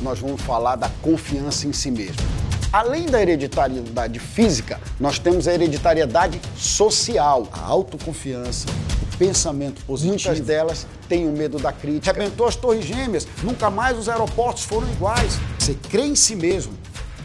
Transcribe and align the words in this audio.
nós 0.00 0.18
vamos 0.18 0.40
falar 0.40 0.76
da 0.76 0.88
confiança 1.02 1.66
em 1.66 1.72
si 1.72 1.90
mesmo. 1.90 2.22
Além 2.72 3.06
da 3.06 3.20
hereditariedade 3.20 4.20
física, 4.20 4.80
nós 4.98 5.18
temos 5.18 5.48
a 5.48 5.54
hereditariedade 5.54 6.40
social, 6.56 7.48
a 7.52 7.60
autoconfiança, 7.60 8.68
o 9.02 9.16
pensamento 9.16 9.84
positivo. 9.84 10.28
Muitas 10.28 10.40
delas 10.40 10.86
têm 11.08 11.28
o 11.28 11.32
medo 11.32 11.58
da 11.58 11.72
crítica. 11.72 12.12
Rebentou 12.12 12.46
as 12.46 12.54
torres 12.54 12.84
gêmeas, 12.84 13.26
nunca 13.42 13.70
mais 13.70 13.98
os 13.98 14.08
aeroportos 14.08 14.62
foram 14.62 14.88
iguais. 14.92 15.38
Você 15.58 15.74
crê 15.74 16.06
em 16.06 16.14
si 16.14 16.36
mesmo, 16.36 16.72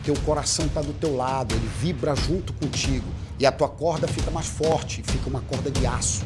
teu 0.03 0.15
coração 0.25 0.65
está 0.65 0.81
do 0.81 0.93
teu 0.93 1.15
lado, 1.15 1.53
ele 1.53 1.69
vibra 1.79 2.15
junto 2.15 2.53
contigo 2.53 3.05
e 3.39 3.45
a 3.45 3.51
tua 3.51 3.67
corda 3.67 4.07
fica 4.07 4.31
mais 4.31 4.47
forte, 4.47 5.03
fica 5.03 5.29
uma 5.29 5.41
corda 5.41 5.69
de 5.69 5.85
aço. 5.85 6.23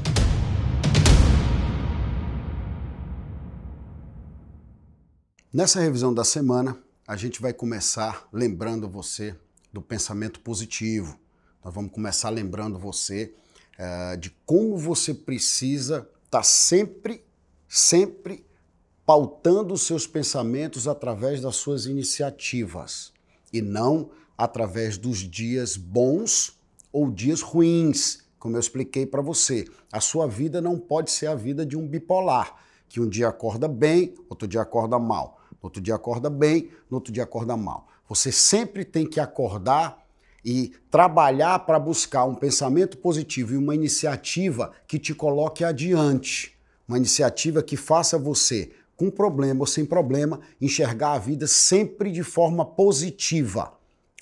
Nessa 5.51 5.79
revisão 5.79 6.13
da 6.13 6.23
semana, 6.23 6.77
a 7.07 7.15
gente 7.15 7.41
vai 7.41 7.51
começar 7.51 8.29
lembrando 8.31 8.87
você 8.87 9.35
do 9.73 9.81
pensamento 9.81 10.39
positivo. 10.41 11.17
Nós 11.65 11.73
vamos 11.73 11.91
começar 11.91 12.29
lembrando 12.29 12.77
você 12.77 13.33
uh, 13.79 14.15
de 14.15 14.29
como 14.45 14.77
você 14.77 15.11
precisa 15.11 16.07
estar 16.25 16.37
tá 16.37 16.43
sempre, 16.43 17.25
sempre 17.67 18.45
pautando 19.03 19.73
os 19.73 19.87
seus 19.87 20.05
pensamentos 20.05 20.87
através 20.87 21.41
das 21.41 21.55
suas 21.55 21.87
iniciativas 21.87 23.11
e 23.51 23.59
não 23.59 24.11
através 24.37 24.99
dos 24.99 25.17
dias 25.17 25.75
bons 25.75 26.59
ou 26.93 27.09
dias 27.09 27.41
ruins, 27.41 28.19
como 28.37 28.55
eu 28.55 28.59
expliquei 28.59 29.03
para 29.03 29.23
você. 29.23 29.67
A 29.91 29.99
sua 29.99 30.27
vida 30.27 30.61
não 30.61 30.77
pode 30.77 31.09
ser 31.09 31.25
a 31.25 31.33
vida 31.33 31.65
de 31.65 31.75
um 31.75 31.87
bipolar, 31.87 32.55
que 32.87 33.01
um 33.01 33.09
dia 33.09 33.29
acorda 33.29 33.67
bem, 33.67 34.13
outro 34.29 34.47
dia 34.47 34.61
acorda 34.61 34.99
mal 34.99 35.38
no 35.61 35.67
outro 35.67 35.81
dia 35.81 35.95
acorda 35.95 36.29
bem, 36.29 36.69
no 36.89 36.97
outro 36.97 37.11
dia 37.11 37.23
acorda 37.23 37.55
mal. 37.55 37.87
Você 38.07 38.31
sempre 38.31 38.83
tem 38.83 39.05
que 39.05 39.19
acordar 39.19 40.05
e 40.43 40.71
trabalhar 40.89 41.59
para 41.59 41.77
buscar 41.77 42.25
um 42.25 42.35
pensamento 42.35 42.97
positivo 42.97 43.53
e 43.53 43.57
uma 43.57 43.75
iniciativa 43.75 44.71
que 44.87 44.97
te 44.97 45.13
coloque 45.13 45.63
adiante. 45.63 46.57
Uma 46.87 46.97
iniciativa 46.97 47.61
que 47.61 47.77
faça 47.77 48.17
você, 48.17 48.71
com 48.95 49.11
problema 49.11 49.61
ou 49.61 49.67
sem 49.67 49.85
problema, 49.85 50.39
enxergar 50.59 51.13
a 51.13 51.19
vida 51.19 51.45
sempre 51.45 52.11
de 52.11 52.23
forma 52.23 52.65
positiva. 52.65 53.73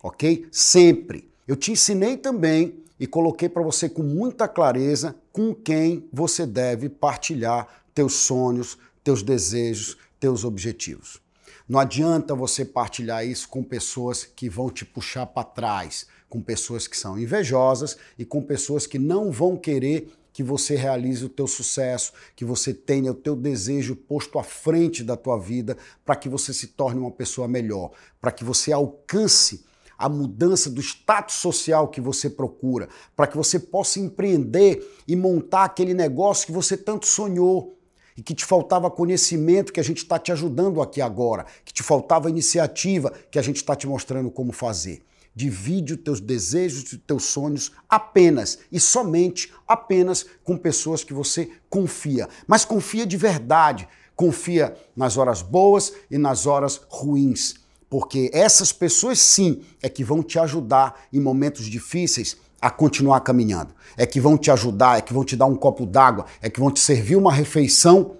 Ok? 0.04 0.48
Sempre. 0.52 1.30
Eu 1.48 1.56
te 1.56 1.72
ensinei 1.72 2.18
também 2.18 2.84
e 3.00 3.08
coloquei 3.08 3.48
para 3.48 3.64
você 3.64 3.88
com 3.88 4.04
muita 4.04 4.48
clareza 4.48 5.16
com 5.32 5.54
quem 5.54 6.08
você 6.12 6.46
deve 6.46 6.90
partilhar 6.90 7.68
teus 7.94 8.14
sonhos, 8.14 8.78
teus 9.04 9.24
desejos, 9.24 9.98
teus 10.20 10.44
objetivos. 10.44 11.22
Não 11.68 11.82
adianta 11.82 12.34
você 12.34 12.64
partilhar 12.64 13.28
isso 13.28 13.50
com 13.50 13.62
pessoas 13.62 14.24
que 14.24 14.50
vão 14.50 14.70
te 14.70 14.86
puxar 14.86 15.26
para 15.26 15.44
trás, 15.44 16.08
com 16.30 16.42
pessoas 16.42 16.88
que 16.88 16.96
são 16.96 17.20
invejosas 17.20 17.98
e 18.18 18.24
com 18.24 18.42
pessoas 18.42 18.88
que 18.88 18.98
não 18.98 19.32
vão 19.32 19.58
querer 19.58 20.10
que 20.32 20.42
você 20.42 20.76
realize 20.76 21.26
o 21.26 21.30
teu 21.30 21.46
sucesso, 21.46 22.14
que 22.36 22.46
você 22.46 22.74
tenha 22.74 23.12
o 23.12 23.16
teu 23.16 23.36
desejo 23.36 23.96
posto 23.96 24.40
à 24.40 24.44
frente 24.44 25.04
da 25.04 25.18
tua 25.18 25.38
vida, 25.38 25.76
para 26.06 26.16
que 26.16 26.30
você 26.30 26.54
se 26.54 26.68
torne 26.68 27.02
uma 27.02 27.12
pessoa 27.12 27.48
melhor, 27.50 27.92
para 28.22 28.32
que 28.32 28.46
você 28.46 28.72
alcance 28.72 29.66
a 29.98 30.08
mudança 30.08 30.70
do 30.70 30.80
status 30.80 31.36
social 31.36 31.88
que 31.90 32.00
você 32.00 32.30
procura, 32.30 32.88
para 33.16 33.28
que 33.28 33.36
você 33.36 33.60
possa 33.60 34.00
empreender 34.00 34.88
e 35.08 35.16
montar 35.16 35.66
aquele 35.66 35.94
negócio 35.94 36.46
que 36.46 36.52
você 36.52 36.78
tanto 36.78 37.08
sonhou 37.08 37.77
e 38.18 38.24
que 38.24 38.34
te 38.34 38.44
faltava 38.44 38.90
conhecimento 38.90 39.72
que 39.72 39.80
a 39.80 39.84
gente 39.84 40.00
está 40.00 40.18
te 40.18 40.32
ajudando 40.32 40.82
aqui 40.82 41.00
agora, 41.00 41.46
que 41.64 41.72
te 41.72 41.84
faltava 41.84 42.30
iniciativa 42.30 43.14
que 43.30 43.38
a 43.38 43.42
gente 43.42 43.58
está 43.58 43.76
te 43.76 43.86
mostrando 43.86 44.32
como 44.32 44.52
fazer. 44.52 45.04
Divide 45.36 45.94
os 45.94 46.02
teus 46.02 46.20
desejos 46.20 46.92
e 46.92 46.98
teus 46.98 47.26
sonhos 47.26 47.72
apenas 47.88 48.58
e 48.72 48.80
somente 48.80 49.54
apenas 49.68 50.26
com 50.44 50.58
pessoas 50.58 51.04
que 51.04 51.14
você 51.14 51.52
confia. 51.70 52.28
Mas 52.48 52.66
confia 52.66 53.06
de 53.06 53.16
verdade. 53.18 53.88
Confia 54.16 54.76
nas 54.96 55.16
horas 55.16 55.44
boas 55.44 55.94
e 56.10 56.18
nas 56.18 56.48
horas 56.48 56.82
ruins. 56.90 57.54
Porque 57.88 58.32
essas 58.34 58.72
pessoas 58.72 59.20
sim 59.20 59.62
é 59.80 59.88
que 59.88 60.04
vão 60.04 60.24
te 60.24 60.40
ajudar 60.40 61.08
em 61.14 61.20
momentos 61.20 61.68
difíceis 61.68 62.36
a 62.62 62.70
continuar 62.70 63.22
caminhando. 63.22 63.74
É 63.96 64.06
que 64.06 64.20
vão 64.20 64.38
te 64.38 64.52
ajudar, 64.52 64.98
é 64.98 65.02
que 65.02 65.14
vão 65.14 65.24
te 65.24 65.36
dar 65.36 65.46
um 65.46 65.56
copo 65.56 65.86
d'água, 65.86 66.26
é 66.42 66.50
que 66.50 66.60
vão 66.60 66.72
te 66.72 66.80
servir 66.80 67.16
uma 67.16 67.32
refeição 67.32 68.16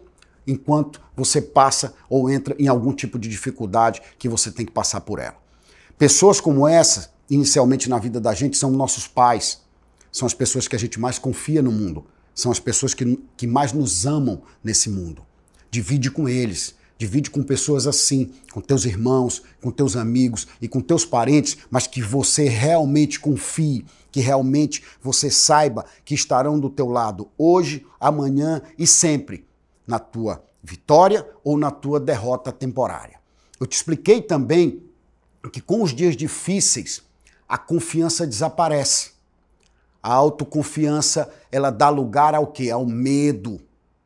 enquanto 0.46 1.02
você 1.16 1.42
passa 1.42 1.94
ou 2.10 2.30
entra 2.30 2.56
em 2.58 2.68
algum 2.68 2.94
tipo 2.94 3.20
de 3.20 3.28
dificuldade 3.28 4.02
que 4.18 4.30
você 4.30 4.52
tem 4.52 4.66
que 4.66 4.72
passar 4.72 5.02
por 5.02 5.20
ela. 5.20 5.36
Pessoas 5.98 6.40
como 6.40 6.68
essa, 6.68 7.12
inicialmente 7.30 7.90
na 7.90 7.98
vida 7.98 8.22
da 8.22 8.34
gente, 8.34 8.56
são 8.56 8.72
nossos 8.72 9.08
pais, 9.08 9.62
são 10.12 10.26
as 10.26 10.34
pessoas 10.34 10.68
que 10.68 10.76
a 10.76 10.80
gente 10.80 11.00
mais 11.00 11.20
confia 11.20 11.62
no 11.62 11.72
mundo, 11.72 12.06
são 12.34 12.52
as 12.52 12.60
pessoas 12.60 12.94
que, 12.94 13.20
que 13.36 13.48
mais 13.48 13.74
nos 13.74 14.06
amam 14.06 14.42
nesse 14.64 14.90
mundo. 14.90 15.26
Divide 15.70 16.10
com 16.10 16.30
eles, 16.30 16.76
Divide 16.98 17.30
com 17.30 17.44
pessoas 17.44 17.86
assim, 17.86 18.32
com 18.52 18.60
teus 18.60 18.84
irmãos, 18.86 19.44
com 19.62 19.70
teus 19.70 19.96
amigos 19.96 20.48
e 20.60 20.68
com 20.68 20.82
teus 20.82 21.06
parentes, 21.06 21.58
mas 21.70 21.86
que 21.86 22.02
você 22.02 22.50
realmente 22.50 23.20
confie, 23.20 23.86
que 24.12 24.20
realmente 24.20 24.84
você 25.02 25.30
saiba 25.30 25.86
que 26.04 26.16
estarão 26.16 26.60
do 26.60 26.70
teu 26.70 26.88
lado 26.88 27.30
hoje, 27.38 27.86
amanhã 28.00 28.62
e 28.80 28.88
sempre, 28.88 29.46
na 29.86 30.00
tua 30.00 30.44
vitória 30.64 31.28
ou 31.44 31.58
na 31.58 31.70
tua 31.70 32.00
derrota 32.00 32.52
temporária. 32.52 33.20
Eu 33.60 33.68
te 33.68 33.76
expliquei 33.76 34.22
também 34.22 34.84
que 35.52 35.62
com 35.62 35.84
os 35.84 35.94
dias 35.94 36.16
difíceis 36.16 37.04
a 37.48 37.58
confiança 37.58 38.26
desaparece. 38.26 39.12
A 40.02 40.14
autoconfiança, 40.14 41.32
ela 41.52 41.70
dá 41.70 41.90
lugar 41.90 42.36
ao 42.36 42.48
que? 42.48 42.70
Ao 42.70 42.86
medo, 42.86 43.62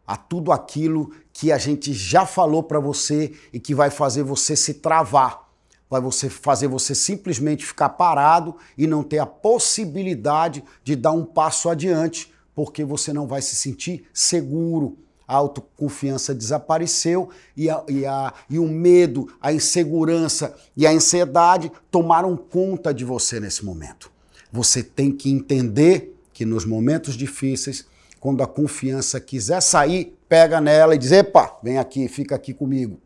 a 0.06 0.16
tudo 0.16 0.52
aquilo 0.52 1.12
que 1.34 1.52
a 1.52 1.58
gente 1.58 1.94
já 1.94 2.26
falou 2.26 2.64
para 2.64 2.80
você 2.80 3.34
e 3.54 3.60
que 3.60 3.74
vai 3.74 3.90
fazer 3.90 4.24
você 4.24 4.56
se 4.56 4.76
travar. 4.76 5.50
Vai 5.90 6.00
você 6.00 6.30
fazer 6.30 6.68
você 6.68 6.96
simplesmente 6.96 7.66
ficar 7.66 7.90
parado 7.90 8.56
e 8.78 8.88
não 8.88 9.04
ter 9.04 9.20
a 9.20 9.26
possibilidade 9.26 10.64
de 10.84 10.96
dar 10.96 11.12
um 11.12 11.26
passo 11.26 11.70
adiante, 11.70 12.32
porque 12.56 12.84
você 12.86 13.12
não 13.12 13.28
vai 13.28 13.42
se 13.42 13.56
sentir 13.56 14.06
seguro. 14.14 14.98
A 15.28 15.36
autoconfiança 15.36 16.34
desapareceu 16.34 17.30
e, 17.56 17.70
a, 17.70 17.84
e, 17.88 18.06
a, 18.06 18.34
e 18.50 18.60
o 18.60 18.68
medo, 18.68 19.34
a 19.42 19.54
insegurança 19.54 20.56
e 20.76 20.86
a 20.86 20.92
ansiedade 20.92 21.72
tomaram 21.90 22.36
conta 22.36 22.94
de 22.94 23.06
você 23.06 23.40
nesse 23.40 23.64
momento. 23.64 24.12
Você 24.52 24.84
tem 24.84 25.12
que 25.12 25.30
entender 25.30 26.18
que 26.34 26.46
nos 26.46 26.66
momentos 26.66 27.16
difíceis 27.16 27.86
quando 28.22 28.44
a 28.44 28.48
confiança 28.48 29.20
quiser 29.20 29.60
sair, 29.62 30.16
pega 30.30 30.62
nela 30.62 30.94
e 30.96 30.98
diz: 30.98 31.12
epa, 31.12 31.58
vem 31.62 31.80
aqui, 31.80 32.08
fica 32.08 32.36
aqui 32.36 32.54
comigo. 32.54 33.02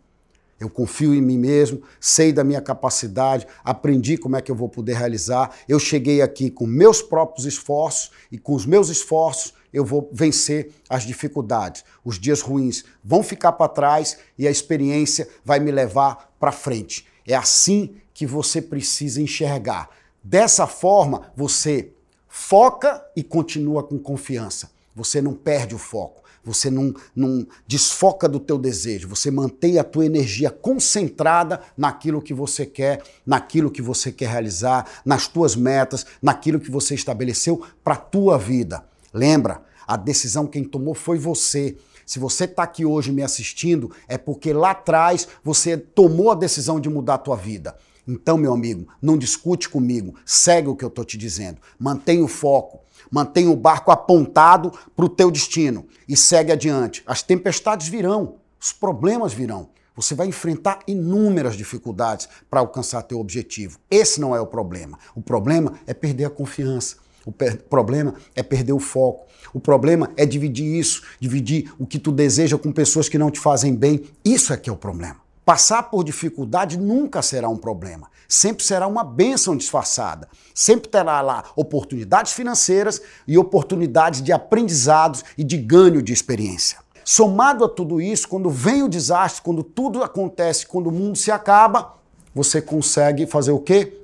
Eu 0.59 0.69
confio 0.69 1.13
em 1.13 1.21
mim 1.21 1.37
mesmo, 1.37 1.81
sei 1.99 2.31
da 2.31 2.43
minha 2.43 2.61
capacidade, 2.61 3.47
aprendi 3.63 4.17
como 4.17 4.35
é 4.35 4.41
que 4.41 4.51
eu 4.51 4.55
vou 4.55 4.69
poder 4.69 4.95
realizar. 4.95 5.55
Eu 5.67 5.79
cheguei 5.79 6.21
aqui 6.21 6.51
com 6.51 6.65
meus 6.67 7.01
próprios 7.01 7.45
esforços 7.45 8.11
e 8.31 8.37
com 8.37 8.53
os 8.53 8.65
meus 8.65 8.89
esforços 8.89 9.53
eu 9.73 9.83
vou 9.83 10.09
vencer 10.11 10.71
as 10.89 11.03
dificuldades. 11.03 11.83
Os 12.03 12.19
dias 12.19 12.41
ruins 12.41 12.83
vão 13.03 13.23
ficar 13.23 13.53
para 13.53 13.69
trás 13.69 14.17
e 14.37 14.47
a 14.47 14.51
experiência 14.51 15.27
vai 15.43 15.59
me 15.59 15.71
levar 15.71 16.33
para 16.39 16.51
frente. 16.51 17.05
É 17.27 17.35
assim 17.35 17.95
que 18.13 18.25
você 18.25 18.61
precisa 18.61 19.21
enxergar. 19.21 19.89
Dessa 20.23 20.67
forma, 20.67 21.31
você 21.35 21.91
foca 22.27 23.05
e 23.15 23.23
continua 23.23 23.83
com 23.83 23.99
confiança. 23.99 24.74
Você 24.95 25.21
não 25.21 25.33
perde 25.33 25.75
o 25.75 25.77
foco, 25.77 26.23
você 26.43 26.69
não, 26.69 26.93
não 27.15 27.45
desfoca 27.67 28.29
do 28.29 28.39
teu 28.39 28.57
desejo, 28.57 29.09
você 29.09 29.29
mantém 29.29 29.77
a 29.77 29.83
tua 29.83 30.05
energia 30.05 30.49
concentrada 30.49 31.59
naquilo 31.75 32.21
que 32.21 32.33
você 32.33 32.65
quer, 32.65 33.03
naquilo 33.25 33.69
que 33.69 33.81
você 33.81 34.11
quer 34.11 34.29
realizar, 34.29 34.87
nas 35.03 35.27
tuas 35.27 35.55
metas, 35.55 36.05
naquilo 36.21 36.59
que 36.59 36.71
você 36.71 36.95
estabeleceu 36.95 37.61
para 37.83 37.95
a 37.95 37.97
tua 37.97 38.37
vida. 38.37 38.85
Lembra, 39.13 39.63
a 39.87 39.97
decisão 39.97 40.47
quem 40.47 40.63
tomou 40.63 40.93
foi 40.93 41.17
você. 41.17 41.75
Se 42.05 42.19
você 42.19 42.45
está 42.45 42.63
aqui 42.63 42.85
hoje 42.85 43.11
me 43.11 43.23
assistindo, 43.23 43.91
é 44.07 44.17
porque 44.17 44.53
lá 44.53 44.71
atrás 44.71 45.27
você 45.43 45.75
tomou 45.75 46.31
a 46.31 46.35
decisão 46.35 46.79
de 46.79 46.89
mudar 46.89 47.15
a 47.15 47.19
tua 47.19 47.35
vida. 47.35 47.75
Então, 48.07 48.37
meu 48.37 48.53
amigo, 48.53 48.87
não 49.01 49.17
discute 49.17 49.67
comigo, 49.67 50.15
segue 50.25 50.67
o 50.67 50.75
que 50.75 50.83
eu 50.83 50.89
estou 50.89 51.03
te 51.03 51.17
dizendo, 51.17 51.57
mantenha 51.79 52.23
o 52.23 52.27
foco, 52.27 52.81
mantenha 53.09 53.49
o 53.49 53.55
barco 53.55 53.91
apontado 53.91 54.71
para 54.95 55.05
o 55.05 55.09
teu 55.09 55.31
destino 55.31 55.85
e 56.07 56.15
segue 56.15 56.51
adiante. 56.51 57.03
As 57.05 57.23
tempestades 57.23 57.87
virão, 57.87 58.35
os 58.59 58.71
problemas 58.71 59.33
virão. 59.33 59.69
Você 59.95 60.13
vai 60.13 60.27
enfrentar 60.27 60.79
inúmeras 60.85 61.55
dificuldades 61.55 62.27
para 62.49 62.59
alcançar 62.59 63.01
teu 63.03 63.19
objetivo. 63.19 63.79
Esse 63.89 64.19
não 64.19 64.35
é 64.35 64.41
o 64.41 64.47
problema. 64.47 64.99
O 65.15 65.21
problema 65.21 65.73
é 65.87 65.93
perder 65.93 66.25
a 66.25 66.29
confiança. 66.29 66.97
O 67.25 67.31
problema 67.31 68.13
é 68.35 68.43
perder 68.43 68.73
o 68.73 68.79
foco. 68.79 69.25
O 69.53 69.59
problema 69.59 70.11
é 70.17 70.25
dividir 70.25 70.77
isso, 70.77 71.01
dividir 71.19 71.73
o 71.79 71.87
que 71.87 71.97
tu 71.97 72.11
deseja 72.11 72.57
com 72.57 72.71
pessoas 72.71 73.07
que 73.07 73.17
não 73.17 73.31
te 73.31 73.39
fazem 73.39 73.73
bem. 73.73 74.03
Isso 74.23 74.51
é 74.51 74.57
que 74.57 74.69
é 74.69 74.73
o 74.73 74.77
problema. 74.77 75.24
Passar 75.45 75.83
por 75.83 76.03
dificuldade 76.03 76.75
nunca 76.75 77.21
será 77.21 77.47
um 77.47 77.55
problema, 77.55 78.09
sempre 78.27 78.65
será 78.65 78.87
uma 78.87 79.03
bênção 79.03 79.55
disfarçada. 79.55 80.27
Sempre 80.55 80.89
terá 80.89 81.21
lá 81.21 81.43
oportunidades 81.55 82.33
financeiras 82.33 82.99
e 83.27 83.37
oportunidades 83.37 84.23
de 84.23 84.31
aprendizados 84.31 85.23
e 85.37 85.43
de 85.43 85.55
ganho 85.55 86.01
de 86.01 86.11
experiência. 86.11 86.79
Somado 87.03 87.63
a 87.63 87.69
tudo 87.69 88.01
isso, 88.01 88.27
quando 88.27 88.49
vem 88.49 88.81
o 88.81 88.89
desastre, 88.89 89.43
quando 89.43 89.61
tudo 89.63 90.01
acontece, 90.01 90.65
quando 90.65 90.87
o 90.87 90.91
mundo 90.91 91.15
se 91.15 91.29
acaba, 91.29 91.93
você 92.33 92.59
consegue 92.59 93.27
fazer 93.27 93.51
o 93.51 93.59
quê? 93.59 94.01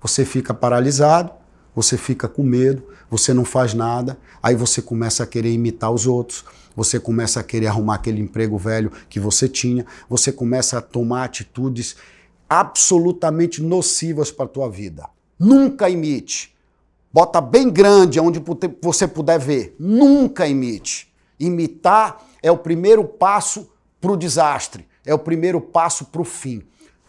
Você 0.00 0.24
fica 0.24 0.54
paralisado, 0.54 1.32
você 1.74 1.96
fica 1.96 2.28
com 2.28 2.42
medo, 2.42 2.82
você 3.10 3.34
não 3.34 3.44
faz 3.44 3.74
nada, 3.74 4.18
aí 4.42 4.54
você 4.54 4.80
começa 4.80 5.22
a 5.22 5.26
querer 5.26 5.52
imitar 5.52 5.90
os 5.90 6.06
outros, 6.06 6.44
você 6.76 6.98
começa 6.98 7.40
a 7.40 7.42
querer 7.42 7.68
arrumar 7.68 7.96
aquele 7.96 8.20
emprego 8.20 8.58
velho 8.58 8.90
que 9.08 9.20
você 9.20 9.48
tinha, 9.48 9.84
você 10.08 10.32
começa 10.32 10.78
a 10.78 10.82
tomar 10.82 11.24
atitudes 11.24 11.96
absolutamente 12.48 13.62
nocivas 13.62 14.30
para 14.30 14.44
a 14.44 14.48
tua 14.48 14.68
vida. 14.68 15.08
Nunca 15.38 15.88
imite. 15.88 16.54
Bota 17.12 17.40
bem 17.40 17.70
grande 17.70 18.18
onde 18.18 18.42
você 18.82 19.06
puder 19.06 19.38
ver. 19.38 19.76
Nunca 19.78 20.46
imite. 20.46 21.12
Imitar 21.38 22.24
é 22.42 22.50
o 22.50 22.58
primeiro 22.58 23.04
passo 23.04 23.70
para 24.00 24.12
o 24.12 24.16
desastre, 24.16 24.86
é 25.04 25.14
o 25.14 25.18
primeiro 25.18 25.60
passo 25.60 26.06
para 26.06 26.20
o 26.20 26.24
fim. 26.24 26.62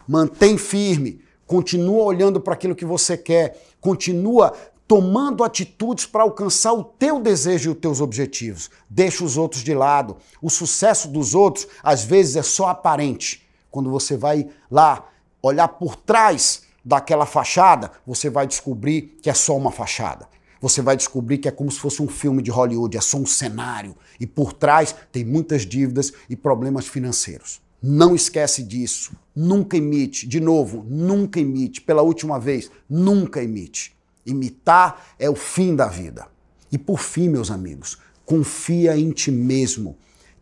Mantém 0.08 0.56
firme, 0.56 1.20
continua 1.46 2.02
olhando 2.02 2.40
para 2.40 2.54
aquilo 2.54 2.74
que 2.74 2.84
você 2.84 3.16
quer, 3.16 3.62
continua 3.80 4.52
tomando 4.86 5.42
atitudes 5.42 6.06
para 6.06 6.22
alcançar 6.22 6.72
o 6.72 6.84
teu 6.84 7.20
desejo 7.20 7.70
e 7.70 7.72
os 7.72 7.80
teus 7.80 8.00
objetivos. 8.00 8.70
Deixa 8.88 9.24
os 9.24 9.36
outros 9.36 9.62
de 9.62 9.74
lado. 9.74 10.16
O 10.40 10.48
sucesso 10.48 11.08
dos 11.08 11.34
outros, 11.34 11.66
às 11.82 12.04
vezes, 12.04 12.36
é 12.36 12.42
só 12.42 12.68
aparente. 12.68 13.46
Quando 13.70 13.90
você 13.90 14.16
vai 14.16 14.48
lá 14.70 15.08
olhar 15.42 15.68
por 15.68 15.96
trás 15.96 16.62
daquela 16.84 17.26
fachada, 17.26 17.90
você 18.06 18.30
vai 18.30 18.46
descobrir 18.46 19.18
que 19.20 19.28
é 19.28 19.34
só 19.34 19.56
uma 19.56 19.72
fachada. 19.72 20.28
Você 20.60 20.80
vai 20.80 20.96
descobrir 20.96 21.38
que 21.38 21.48
é 21.48 21.50
como 21.50 21.70
se 21.70 21.78
fosse 21.78 22.00
um 22.00 22.08
filme 22.08 22.42
de 22.42 22.50
Hollywood, 22.50 22.96
é 22.96 23.00
só 23.00 23.18
um 23.18 23.26
cenário. 23.26 23.94
E 24.18 24.26
por 24.26 24.52
trás 24.52 24.94
tem 25.12 25.24
muitas 25.24 25.66
dívidas 25.66 26.12
e 26.30 26.36
problemas 26.36 26.86
financeiros. 26.86 27.60
Não 27.82 28.14
esquece 28.14 28.62
disso. 28.62 29.12
Nunca 29.34 29.76
imite. 29.76 30.26
De 30.26 30.40
novo, 30.40 30.84
nunca 30.88 31.38
imite. 31.38 31.80
Pela 31.80 32.02
última 32.02 32.38
vez, 32.38 32.70
nunca 32.88 33.42
imite. 33.42 33.94
Imitar 34.24 35.14
é 35.18 35.30
o 35.30 35.36
fim 35.36 35.76
da 35.76 35.86
vida. 35.86 36.26
E 36.72 36.78
por 36.78 36.98
fim, 36.98 37.28
meus 37.28 37.50
amigos, 37.50 37.98
confia 38.24 38.96
em 38.96 39.10
ti 39.10 39.30
mesmo. 39.30 39.96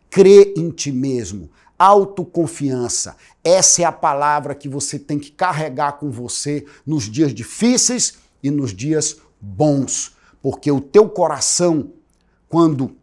Crê 0.09 0.53
em 0.57 0.69
ti 0.71 0.91
mesmo. 0.91 1.49
Autoconfiança. 1.77 3.17
Essa 3.43 3.81
é 3.83 3.85
a 3.85 3.91
palavra 3.91 4.55
que 4.55 4.69
você 4.69 4.97
tem 4.97 5.19
que 5.19 5.31
carregar 5.31 5.93
com 5.93 6.09
você 6.09 6.65
nos 6.85 7.03
dias 7.03 7.33
difíceis 7.33 8.15
e 8.41 8.49
nos 8.49 8.73
dias 8.73 9.17
bons. 9.39 10.15
Porque 10.41 10.71
o 10.71 10.79
teu 10.79 11.09
coração, 11.09 11.91
quando 12.47 12.95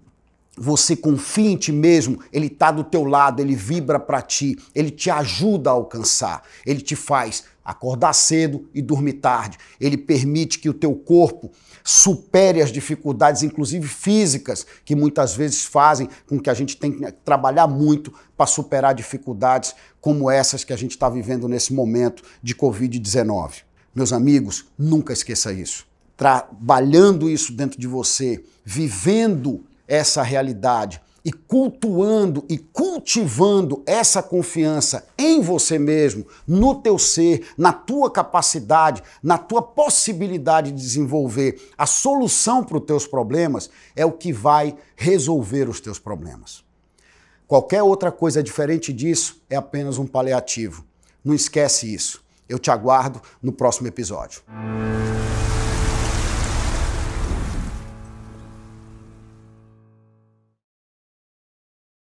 você 0.57 0.95
confia 0.95 1.51
em 1.51 1.57
ti 1.57 1.73
mesmo, 1.73 2.21
ele 2.33 2.47
está 2.47 2.71
do 2.71 2.85
teu 2.85 3.05
lado, 3.05 3.41
ele 3.41 3.55
vibra 3.55 3.99
para 3.99 4.21
ti, 4.21 4.59
ele 4.75 4.91
te 4.91 5.11
ajuda 5.11 5.71
a 5.71 5.73
alcançar, 5.73 6.43
ele 6.67 6.81
te 6.81 6.95
faz 6.95 7.45
acordar 7.65 8.13
cedo 8.13 8.69
e 8.75 8.83
dormir 8.83 9.15
tarde. 9.15 9.59
Ele 9.81 9.97
permite 9.97 10.59
que 10.59 10.69
o 10.69 10.75
teu 10.75 10.95
corpo 10.95 11.51
supere 11.85 12.61
as 12.61 12.73
dificuldades, 12.73 13.43
inclusive 13.43 13.87
físicas, 13.87 14.67
que 14.85 14.95
muitas 14.95 15.35
vezes 15.35 15.65
fazem 15.65 16.09
com 16.27 16.39
que 16.39 16.51
a 16.51 16.55
gente 16.55 16.77
tenha 16.77 17.13
que 17.13 17.19
trabalhar 17.25 17.67
muito 17.67 18.13
para 18.37 18.47
superar 18.47 18.95
dificuldades 18.95 19.75
como 20.01 20.31
essas 20.31 20.65
que 20.65 20.73
a 20.73 20.77
gente 20.77 20.93
está 20.93 21.09
vivendo 21.09 21.49
nesse 21.49 21.73
momento 21.73 22.23
de 22.43 22.55
Covid-19. 22.55 23.63
Meus 23.95 24.13
amigos, 24.13 24.67
nunca 24.77 25.13
esqueça 25.13 25.53
isso. 25.53 25.87
Trabalhando 26.17 27.29
isso 27.31 27.53
dentro 27.53 27.81
de 27.81 27.87
você, 27.87 28.43
vivendo 28.65 29.65
essa 29.93 30.23
realidade 30.23 31.03
e 31.23 31.31
cultuando 31.31 32.47
e 32.49 32.57
cultivando 32.57 33.83
essa 33.87 34.23
confiança 34.23 35.07
em 35.19 35.43
você 35.43 35.79
mesmo, 35.79 36.27
no 36.49 36.77
teu 36.77 36.99
ser, 36.99 37.47
na 37.59 37.75
tua 37.75 38.11
capacidade, 38.11 39.03
na 39.23 39.37
tua 39.37 39.61
possibilidade 39.61 40.73
de 40.73 40.81
desenvolver 40.81 41.61
a 41.77 41.85
solução 41.85 42.65
para 42.65 42.79
os 42.79 42.85
teus 42.87 43.07
problemas, 43.07 43.69
é 43.95 44.05
o 44.07 44.13
que 44.13 44.33
vai 44.33 44.75
resolver 44.97 45.69
os 45.69 45.79
teus 45.79 45.99
problemas. 45.99 46.65
Qualquer 47.47 47.83
outra 47.83 48.11
coisa 48.11 48.43
diferente 48.43 48.95
disso 48.95 49.43
é 49.51 49.57
apenas 49.57 49.99
um 49.99 50.07
paliativo. 50.07 50.87
Não 51.23 51.35
esquece 51.35 51.93
isso. 51.93 52.25
Eu 52.49 52.59
te 52.59 52.71
aguardo 52.71 53.21
no 53.43 53.53
próximo 53.53 53.87
episódio. 53.87 54.43